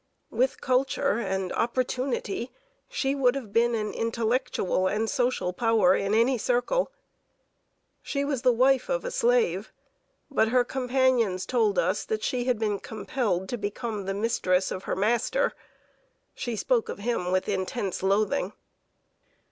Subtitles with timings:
[0.31, 2.51] With culture and opportunity,
[2.89, 6.91] she would have been an intellectual and social power in any circle.
[8.01, 9.71] She was the wife of a slave;
[10.31, 14.85] but her companions told us that she had been compelled to become the mistress of
[14.85, 15.53] her master.
[16.33, 18.53] She spoke of him with intense loathing.